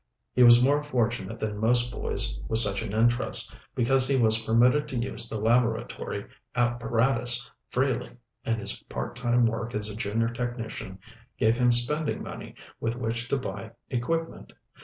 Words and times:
He 0.33 0.41
was 0.41 0.63
more 0.63 0.83
fortunate 0.83 1.39
than 1.39 1.59
most 1.59 1.91
boys 1.91 2.39
with 2.47 2.57
such 2.57 2.81
an 2.81 2.91
interest, 2.91 3.55
because 3.75 4.07
he 4.07 4.15
was 4.17 4.43
permitted 4.43 4.87
to 4.87 4.97
use 4.97 5.29
the 5.29 5.39
laboratory 5.39 6.25
apparatus 6.55 7.51
freely 7.69 8.17
and 8.43 8.59
his 8.59 8.79
part 8.89 9.15
time 9.15 9.45
work 9.45 9.75
as 9.75 9.89
a 9.89 9.95
junior 9.95 10.29
technician 10.29 10.97
gave 11.37 11.55
him 11.55 11.71
spending 11.71 12.23
money 12.23 12.55
with 12.79 12.95
which 12.95 13.27
to 13.27 13.37
buy 13.37 13.73
equipment. 13.91 14.53